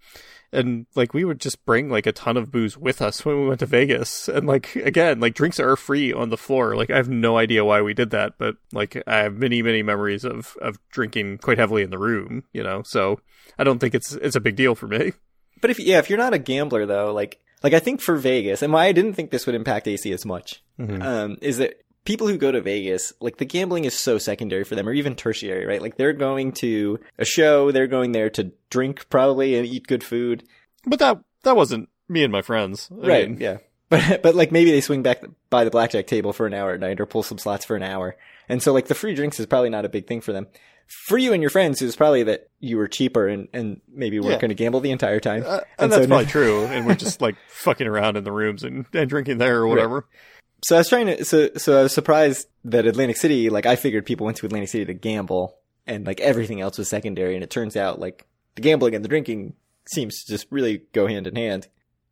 [0.54, 3.48] And like we would just bring like a ton of booze with us when we
[3.48, 4.28] went to Vegas.
[4.28, 6.76] And like again, like drinks are free on the floor.
[6.76, 9.82] Like I have no idea why we did that, but like I have many, many
[9.82, 12.82] memories of of drinking quite heavily in the room, you know.
[12.84, 13.22] So
[13.58, 15.14] I don't think it's it's a big deal for me.
[15.62, 18.62] But if yeah, if you're not a gambler though, like like I think for Vegas,
[18.62, 22.28] and why I didn't think this would impact AC as much, um, is that people
[22.28, 25.66] who go to Vegas, like the gambling is so secondary for them, or even tertiary,
[25.66, 25.82] right?
[25.82, 30.04] Like they're going to a show, they're going there to drink probably and eat good
[30.04, 30.44] food,
[30.86, 32.90] But that that wasn't me and my friends.
[32.92, 33.30] I right?
[33.30, 33.58] mean, yeah,
[33.90, 36.80] but but like maybe they swing back by the blackjack table for an hour at
[36.80, 38.18] night, or pull some slots for an hour,
[38.50, 40.48] and so like the free drinks is probably not a big thing for them.
[40.92, 44.20] For you and your friends, it was probably that you were cheaper and, and maybe
[44.20, 44.40] weren't Yeah.
[44.40, 45.44] going to gamble the entire time.
[45.46, 46.66] Uh, and, that's so probably true.
[46.66, 50.06] And we're just like fucking around in the rooms and, and drinking there or whatever.
[50.64, 53.76] So I was trying to, so, so I was surprised that Atlantic City, like I
[53.76, 57.36] figured people went to Atlantic City to gamble and like everything else was secondary.
[57.36, 59.54] And it turns out like the gambling and the drinking
[59.90, 61.68] seems to just really go hand in hand.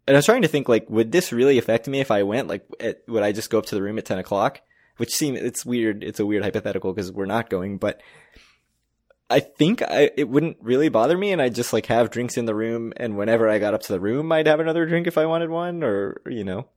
[0.08, 2.48] And I was trying to think like, would this really affect me if I went?
[2.48, 4.62] Like, at, would I just go up to the room at 10 o'clock?
[4.98, 6.04] Which seems, it's weird.
[6.04, 8.02] It's a weird hypothetical because we're not going, but
[9.30, 12.46] I think I, it wouldn't really bother me and I'd just like have drinks in
[12.46, 12.94] the room.
[12.98, 15.50] And whenever I got up to the room, I'd have another drink if I wanted
[15.50, 16.68] one or, you know,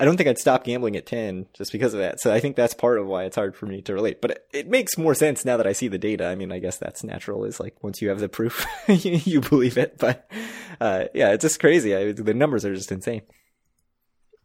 [0.00, 2.20] I don't think I'd stop gambling at 10 just because of that.
[2.20, 4.20] So I think that's part of why it's hard for me to relate.
[4.20, 6.26] But it, it makes more sense now that I see the data.
[6.26, 9.78] I mean, I guess that's natural is like once you have the proof, you, believe
[9.78, 9.98] it.
[9.98, 10.28] But
[10.80, 11.94] uh, yeah, it's just crazy.
[11.94, 13.22] I, the numbers are just insane.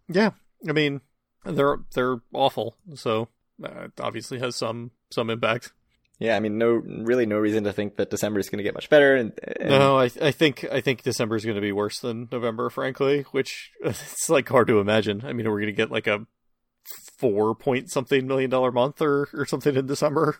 [0.08, 0.32] Yeah.
[0.70, 1.02] I mean,
[1.43, 2.78] they're they're awful.
[2.93, 3.30] So
[3.63, 5.72] uh, obviously has some some impact.
[6.20, 8.74] Yeah, I mean, no, really no reason to think that December is going to get
[8.74, 9.16] much better.
[9.16, 12.28] And, and No, I I think I think December is going to be worse than
[12.32, 13.26] November, frankly.
[13.32, 15.24] Which it's like hard to imagine.
[15.26, 16.26] I mean, we're going to get like a
[17.18, 20.38] four point something million dollar month or or something in December?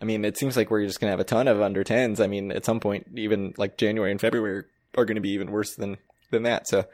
[0.00, 2.24] I mean, it seems like we're just going to have a ton of under 10s.
[2.24, 4.64] I mean, at some point, even like January and February
[4.96, 5.98] are going to be even worse than,
[6.30, 6.66] than that.
[6.66, 6.86] So,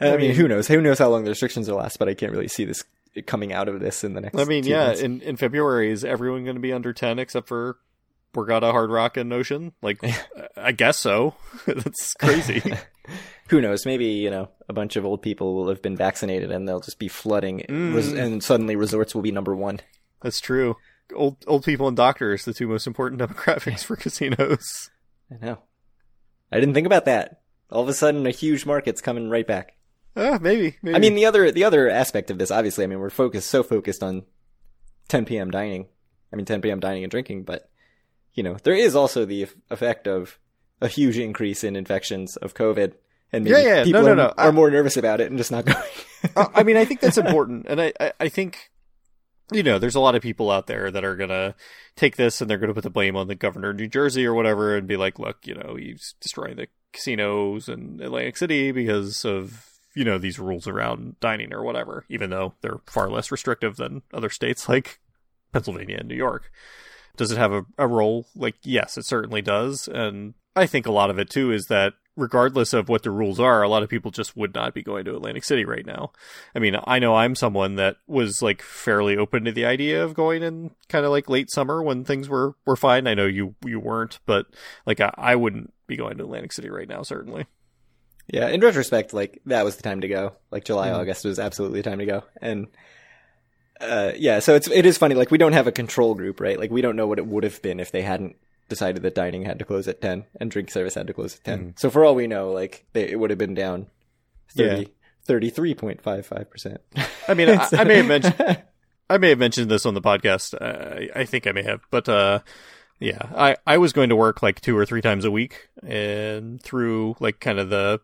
[0.00, 0.66] I, I mean, mean- who knows?
[0.66, 2.82] Who knows how long the restrictions will last, but I can't really see this
[3.26, 5.00] coming out of this in the next I mean, yeah, months.
[5.00, 7.78] in in February is everyone going to be under ten except for
[8.34, 9.72] Borgata, Hard Rock, and Ocean?
[9.82, 9.98] Like,
[10.56, 11.34] I guess so.
[11.66, 12.62] That's crazy.
[13.48, 13.86] who knows?
[13.86, 16.98] Maybe you know a bunch of old people will have been vaccinated and they'll just
[16.98, 17.94] be flooding, Mm.
[17.94, 19.80] res- and suddenly resorts will be number one.
[20.22, 20.76] That's true.
[21.14, 24.90] Old old people and doctors, the two most important demographics for casinos.
[25.30, 25.58] I know.
[26.52, 27.40] I didn't think about that.
[27.70, 29.72] All of a sudden, a huge market's coming right back.
[30.16, 30.96] Uh, maybe, maybe.
[30.96, 33.62] I mean, the other the other aspect of this, obviously, I mean, we're focused so
[33.62, 34.22] focused on
[35.08, 35.50] 10 p.m.
[35.50, 35.86] dining.
[36.32, 36.80] I mean, 10 p.m.
[36.80, 37.68] dining and drinking, but
[38.34, 40.38] you know, there is also the effect of
[40.80, 42.94] a huge increase in infections of COVID,
[43.32, 44.34] and maybe Yeah, yeah, no, people no, are, no.
[44.36, 45.78] are I- more nervous about it and just not going.
[46.54, 48.70] I mean, I think that's important, and I, I, I think,
[49.52, 51.54] you know, there's a lot of people out there that are gonna
[51.94, 54.34] take this and they're gonna put the blame on the governor of New Jersey or
[54.34, 59.24] whatever, and be like, look, you know, he's destroying the casinos in Atlantic City because
[59.24, 63.76] of you know these rules around dining or whatever, even though they're far less restrictive
[63.76, 65.00] than other states like
[65.52, 66.52] Pennsylvania and New York.
[67.16, 68.26] Does it have a, a role?
[68.36, 69.88] Like, yes, it certainly does.
[69.88, 73.40] And I think a lot of it too is that regardless of what the rules
[73.40, 76.12] are, a lot of people just would not be going to Atlantic City right now.
[76.54, 80.12] I mean, I know I'm someone that was like fairly open to the idea of
[80.12, 83.06] going in kind of like late summer when things were, were fine.
[83.06, 84.46] I know you, you weren't, but
[84.84, 87.46] like I, I wouldn't be going to Atlantic City right now, certainly.
[88.28, 90.32] Yeah, in retrospect, like that was the time to go.
[90.50, 90.94] Like July, Mhm.
[90.98, 92.66] August was absolutely the time to go, and.
[93.78, 95.14] Uh, yeah, so it's it is funny.
[95.14, 96.58] Like we don't have a control group, right?
[96.58, 98.36] Like we don't know what it would have been if they hadn't
[98.70, 101.44] decided that dining had to close at ten and drink service had to close at
[101.44, 103.88] 10 So for all we know, like they, it would have been down
[104.56, 104.88] 30,
[105.28, 106.78] 33.55%.
[107.28, 108.62] I mean, I, I may have mentioned,
[109.10, 110.54] I may have mentioned this on the podcast.
[110.58, 112.40] Uh, I think I may have, but uh,
[112.98, 116.62] yeah, I I was going to work like two or three times a week, and
[116.62, 118.00] through like kind of the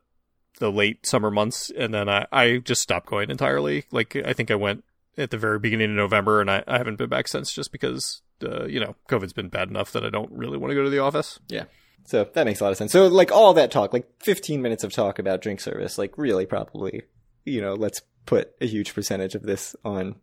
[0.62, 3.84] the late summer months, and then I I just stopped going entirely.
[3.90, 4.84] Like I think I went
[5.18, 8.22] at the very beginning of November, and I, I haven't been back since, just because
[8.44, 10.90] uh, you know COVID's been bad enough that I don't really want to go to
[10.90, 11.40] the office.
[11.48, 11.64] yeah.
[12.04, 12.90] So that makes a lot of sense.
[12.90, 16.46] So like all that talk, like 15 minutes of talk about drink service, like really
[16.46, 17.02] probably,
[17.44, 20.16] you know, let's put a huge percentage of this on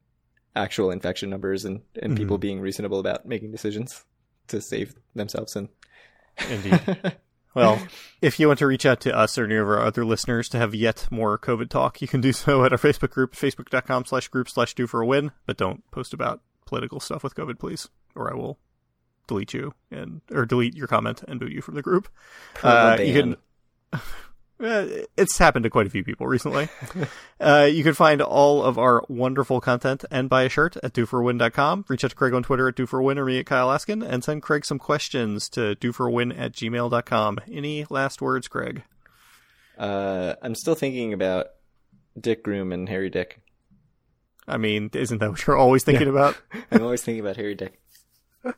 [0.58, 4.04] actual infection numbers and, and people being reasonable about making decisions
[4.48, 5.70] to save themselves and
[6.50, 7.16] Indeed.
[7.54, 7.82] Well,
[8.22, 10.58] if you want to reach out to us or any of our other listeners to
[10.58, 14.28] have yet more COVID talk, you can do so at our Facebook group, facebook.com slash
[14.28, 15.32] group slash due for a win.
[15.46, 18.60] But don't post about political stuff with COVID, please, or I will
[19.28, 22.10] delete you and or delete your comment and boot you from the group.
[22.64, 23.36] Uh, you can
[24.60, 26.68] it's happened to quite a few people recently.
[27.40, 31.86] uh, you can find all of our wonderful content and buy a shirt at doforwin.com.
[31.88, 34.44] Reach out to Craig on Twitter at doforwin or me at Kyle Askin and send
[34.44, 37.40] Craig some questions to doforwin at gmail.com.
[37.50, 38.84] Any last words, Craig?
[39.78, 41.48] Uh, I'm still thinking about
[42.20, 43.42] Dick Groom and Harry Dick.
[44.46, 46.14] I mean, isn't that what you're always thinking yeah.
[46.14, 46.38] about?
[46.72, 47.80] I'm always thinking about Harry Dick.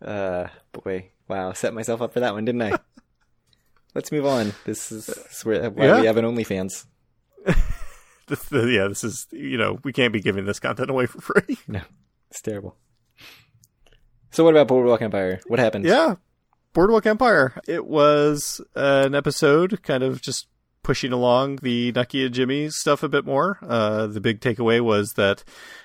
[0.00, 2.78] Uh, boy, wow, set myself up for that one, didn't I?
[3.98, 4.52] Let's move on.
[4.64, 6.00] This is, this is where, why yeah.
[6.00, 6.86] we have an OnlyFans.
[8.28, 11.58] this, yeah, this is you know we can't be giving this content away for free.
[11.66, 11.80] No,
[12.30, 12.76] it's terrible.
[14.30, 15.40] So what about Boardwalk Empire?
[15.48, 15.84] What happened?
[15.84, 16.14] Yeah,
[16.74, 17.60] Boardwalk Empire.
[17.66, 20.46] It was an episode, kind of just
[20.84, 23.58] pushing along the Nucky and Jimmy stuff a bit more.
[23.62, 25.42] Uh, the big takeaway was that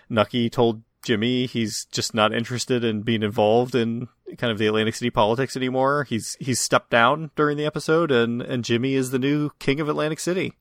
[0.08, 4.96] Nucky told Jimmy he's just not interested in being involved in kind of the Atlantic
[4.96, 6.06] City politics anymore.
[6.06, 9.90] He's he's stepped down during the episode, and and Jimmy is the new king of
[9.90, 10.54] Atlantic City.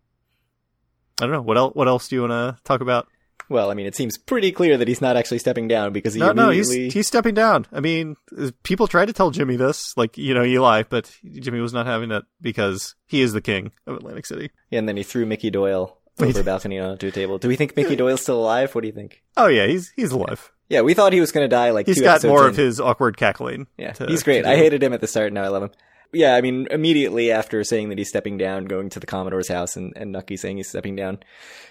[1.20, 1.74] I don't know what else.
[1.74, 3.09] What else do you want to talk about?
[3.48, 6.20] Well, I mean, it seems pretty clear that he's not actually stepping down because he
[6.20, 6.76] no, immediately...
[6.76, 7.66] no, he's he's stepping down.
[7.72, 11.61] I mean, uh, people tried to tell Jimmy this, like you know Eli, but Jimmy
[11.61, 14.50] was not having it because he is the king of Atlantic City.
[14.70, 17.38] And then he threw Mickey Doyle over a balcony onto a table.
[17.38, 18.75] Do we think Mickey Doyle's still alive?
[18.75, 19.22] What do you think?
[19.37, 20.53] Oh yeah, he's he's alive.
[20.68, 21.70] Yeah, we thought he was going to die.
[21.70, 22.51] Like he's got more in.
[22.51, 23.66] of his awkward cackling.
[23.77, 24.46] Yeah, to, he's great.
[24.46, 25.33] I hated him at the start.
[25.33, 25.70] Now I love him.
[26.14, 29.77] Yeah, I mean, immediately after saying that he's stepping down, going to the Commodore's house,
[29.77, 31.20] and, and Nucky saying he's stepping down,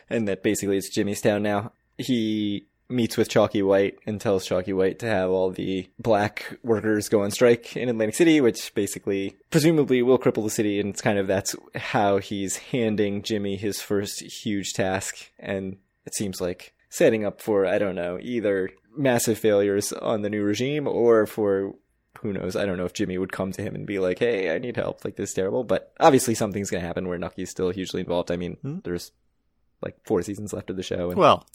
[0.09, 4.73] and that basically it's Jimmy's town now, he meets with Chalky White and tells Chalky
[4.73, 9.37] White to have all the black workers go on strike in Atlantic City, which basically,
[9.49, 10.79] presumably, will cripple the city.
[10.79, 15.31] And it's kind of that's how he's handing Jimmy his first huge task.
[15.39, 20.29] And it seems like setting up for, I don't know, either massive failures on the
[20.29, 21.75] new regime or for
[22.21, 22.55] who knows?
[22.55, 24.75] I don't know if Jimmy would come to him and be like, "Hey, I need
[24.75, 25.03] help.
[25.03, 28.31] Like this is terrible." But obviously, something's going to happen where Nucky's still hugely involved.
[28.31, 28.79] I mean, hmm?
[28.83, 29.11] there's
[29.81, 31.09] like four seasons left of the show.
[31.09, 31.17] And...
[31.17, 31.45] Well,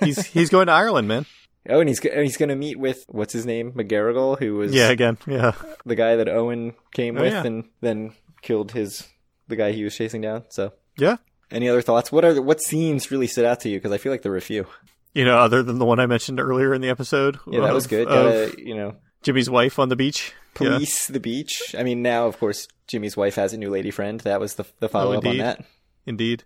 [0.00, 1.26] he's he's going to Ireland, man.
[1.68, 4.74] Oh, and he's and he's going to meet with what's his name, McGarrigle, who was
[4.74, 5.52] yeah again yeah
[5.86, 7.44] the guy that Owen came oh, with yeah.
[7.44, 9.06] and then killed his
[9.46, 10.42] the guy he was chasing down.
[10.48, 11.18] So yeah.
[11.52, 12.10] Any other thoughts?
[12.10, 13.78] What are the, what scenes really stood out to you?
[13.78, 14.66] Because I feel like there were a few.
[15.14, 17.38] You know, other than the one I mentioned earlier in the episode.
[17.46, 18.08] Yeah, that of, was good.
[18.08, 20.32] Gotta, uh, you know, Jimmy's wife on the beach.
[20.54, 21.12] Police yeah.
[21.12, 21.74] the beach.
[21.78, 24.20] I mean, now of course Jimmy's wife has a new lady friend.
[24.20, 25.64] That was the the follow up oh, on that.
[26.06, 26.44] Indeed.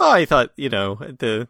[0.00, 1.46] Oh, I thought you know the.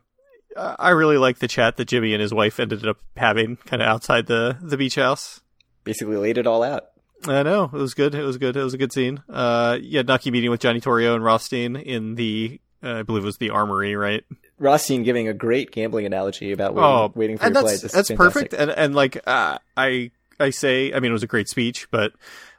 [0.56, 3.88] I really like the chat that Jimmy and his wife ended up having, kind of
[3.88, 5.40] outside the the beach house.
[5.84, 6.86] Basically, laid it all out.
[7.26, 8.14] I know it was good.
[8.14, 8.56] It was good.
[8.56, 9.22] It was a good scene.
[9.28, 13.26] Uh, yeah, Nucky meeting with Johnny Torrio and Rothstein in the, uh, I believe it
[13.26, 14.24] was the armory, right?
[14.58, 17.82] Rothstein giving a great gambling analogy about waiting, oh, waiting for and your that's.
[17.82, 18.52] This that's perfect.
[18.52, 22.12] And and like uh, I I say, I mean, it was a great speech, but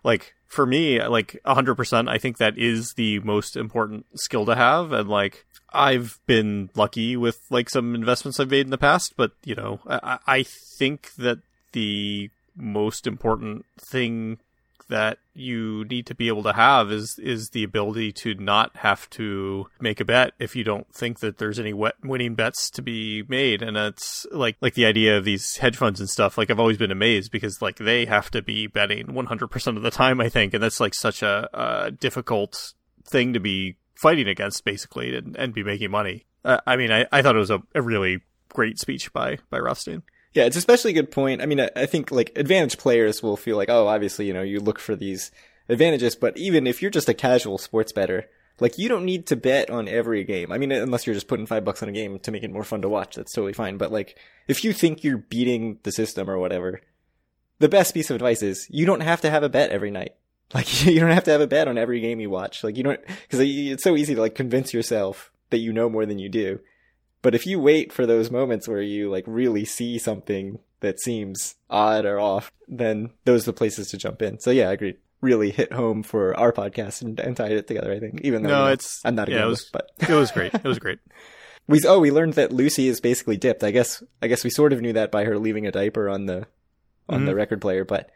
[0.04, 4.56] like for me, like hundred percent, I think that is the most important skill to
[4.56, 4.92] have.
[4.92, 9.32] And like I've been lucky with like some investments I've made in the past, but
[9.44, 11.40] you know, I, I think that
[11.72, 14.40] the most important thing
[14.92, 19.10] that you need to be able to have is is the ability to not have
[19.10, 22.82] to make a bet if you don't think that there's any wet winning bets to
[22.82, 23.62] be made.
[23.62, 26.78] And it's like like the idea of these hedge funds and stuff like I've always
[26.78, 30.54] been amazed because like they have to be betting 100% of the time I think.
[30.54, 32.74] And that's like such a, a difficult
[33.06, 36.26] thing to be fighting against basically and, and be making money.
[36.44, 39.60] Uh, I mean, I, I thought it was a, a really great speech by by
[39.60, 40.02] Rothstein.
[40.34, 41.42] Yeah, it's especially a good point.
[41.42, 44.42] I mean, I, I think like advantage players will feel like, oh, obviously, you know,
[44.42, 45.30] you look for these
[45.70, 48.26] advantages, but even if you're just a casual sports bettor,
[48.60, 50.52] like you don't need to bet on every game.
[50.52, 52.64] I mean, unless you're just putting five bucks on a game to make it more
[52.64, 53.78] fun to watch, that's totally fine.
[53.78, 56.82] But like, if you think you're beating the system or whatever,
[57.60, 60.16] the best piece of advice is you don't have to have a bet every night.
[60.54, 62.64] Like you don't have to have a bet on every game you watch.
[62.64, 66.06] Like you don't, because it's so easy to like convince yourself that you know more
[66.06, 66.60] than you do.
[67.22, 71.56] But if you wait for those moments where you like really see something that seems
[71.70, 74.40] odd or off, then those are the places to jump in.
[74.40, 74.96] So yeah, I agree.
[75.22, 77.92] Really hit home for our podcast and, and tied it together.
[77.92, 80.32] I think, even though no, it's I'm not a yeah, it was, but it was
[80.32, 80.54] great.
[80.54, 80.98] It was great.
[81.68, 83.64] we oh we learned that Lucy is basically dipped.
[83.64, 86.26] I guess I guess we sort of knew that by her leaving a diaper on
[86.26, 86.48] the
[87.08, 87.26] on mm-hmm.
[87.26, 88.10] the record player, but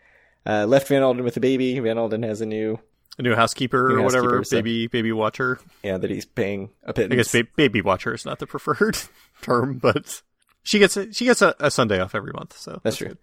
[0.45, 1.79] uh, left Van Alden with a baby.
[1.79, 2.79] Van Alden has a new
[3.17, 4.57] a new housekeeper new or whatever, so.
[4.57, 5.59] baby baby watcher.
[5.83, 7.13] Yeah, that he's paying a pittance.
[7.13, 8.97] I guess ba- baby watcher is not the preferred
[9.41, 10.21] term, but
[10.63, 12.57] she gets a, she gets a, a Sunday off every month.
[12.57, 13.07] So that's, that's true.
[13.09, 13.17] Good.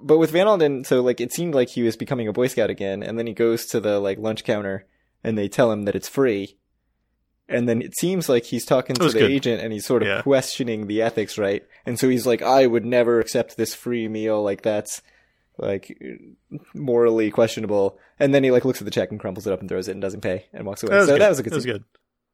[0.00, 2.70] But with Van Alden, so like it seemed like he was becoming a Boy Scout
[2.70, 4.86] again, and then he goes to the like lunch counter,
[5.22, 6.58] and they tell him that it's free,
[7.48, 9.30] and then it seems like he's talking to the good.
[9.30, 10.22] agent and he's sort of yeah.
[10.22, 11.64] questioning the ethics, right?
[11.86, 14.42] And so he's like, "I would never accept this free meal.
[14.42, 15.02] Like that's
[15.58, 15.96] like
[16.74, 17.98] morally questionable.
[18.18, 19.92] And then he like looks at the check and crumples it up and throws it
[19.92, 20.90] and doesn't pay and walks away.
[20.96, 21.20] That so good.
[21.20, 21.52] that was a good.
[21.52, 21.84] That was good.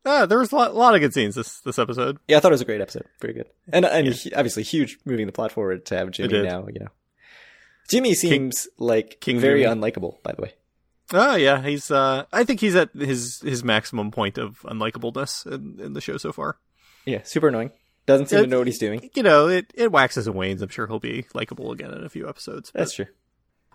[0.07, 2.19] Ah, there was a lot, a lot of good scenes this this episode.
[2.27, 3.05] Yeah, I thought it was a great episode.
[3.21, 3.47] Very good.
[3.73, 6.89] And and hu- obviously huge moving the plot forward to have Jimmy now, you know.
[7.91, 9.75] Jimmy seems like King very Jimmy.
[9.81, 10.55] unlikable, by the way.
[11.13, 11.91] Oh yeah, he's.
[11.91, 16.17] uh I think he's at his his maximum point of unlikableness in, in the show
[16.17, 16.57] so far.
[17.05, 17.73] Yeah, super annoying.
[18.11, 19.09] Doesn't seem Yeah, to know what he's doing.
[19.15, 20.63] You know, it it waxes and wanes.
[20.63, 22.71] I'm sure he'll be likable again in a few episodes.
[22.75, 23.07] That's true.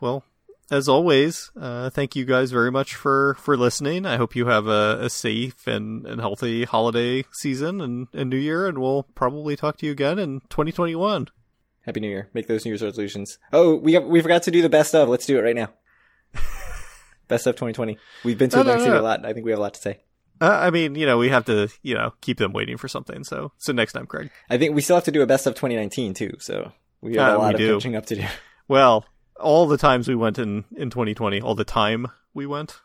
[0.02, 0.24] well,
[0.72, 4.06] as always, uh, thank you guys very much for for listening.
[4.06, 8.38] I hope you have a, a safe and, and healthy holiday season and, and New
[8.38, 11.28] Year, and we'll probably talk to you again in 2021.
[11.82, 12.30] Happy New Year.
[12.34, 13.38] Make those New Year's resolutions.
[13.54, 15.08] Oh, we have, we forgot to do the best of.
[15.08, 15.70] Let's do it right now.
[17.28, 17.98] best of 2020.
[18.24, 19.00] We've been to No, the no, next no.
[19.00, 19.26] a lot.
[19.26, 20.00] I think we have a lot to say.
[20.42, 23.24] Uh, I mean, you know, we have to, you know, keep them waiting for something.
[23.24, 24.30] So, so next time, Craig.
[24.50, 26.32] I think we still have to do a best of 2019 too.
[26.40, 26.72] So
[27.02, 27.76] we have Uh, a lot of do.
[27.76, 28.26] catching up to do.
[28.68, 29.06] Well,
[29.40, 32.80] all the times we went in in 2020, all the time we went.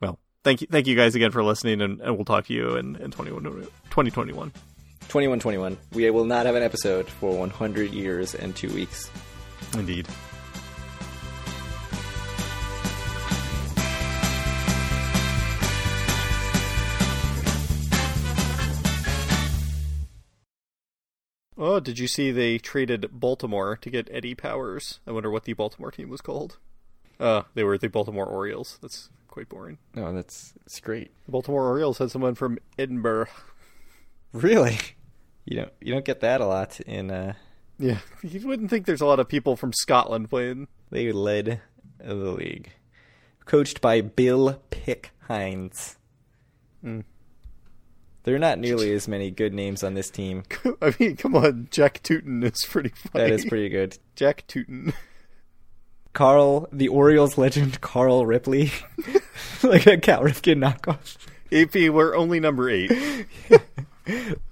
[0.00, 2.76] Well, thank you, thank you guys again for listening, and, and we'll talk to you
[2.76, 4.50] in in 21, 2021.
[5.08, 5.76] 2121.
[5.92, 9.10] We will not have an episode for 100 years and two weeks.
[9.74, 10.06] Indeed.
[21.62, 24.98] Oh, did you see they traded Baltimore to get Eddie Powers?
[25.06, 26.56] I wonder what the Baltimore team was called.
[27.20, 28.78] Uh, they were the Baltimore Orioles.
[28.80, 29.76] That's quite boring.
[29.94, 31.10] Oh, that's it's great.
[31.26, 33.26] The Baltimore Orioles had someone from Edinburgh.
[34.32, 34.78] Really?
[35.44, 37.32] You don't you don't get that a lot in uh
[37.78, 40.68] Yeah, you wouldn't think there's a lot of people from Scotland playing.
[40.90, 41.60] they led
[41.98, 42.70] the league.
[43.44, 45.96] Coached by Bill Pick Hines.
[48.24, 50.42] There are not nearly as many good names on this team.
[50.82, 53.24] I mean, come on, Jack Tootin is pretty funny.
[53.24, 53.98] That is pretty good.
[54.14, 54.92] Jack Tootin.
[56.12, 58.72] Carl, the Orioles legend, Carl Ripley,
[59.62, 61.16] like a Cal Ripken knockoff.
[61.52, 62.90] AP, we're only number eight.